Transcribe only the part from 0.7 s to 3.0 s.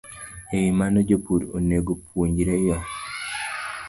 mano, jopur onego opuonjre yo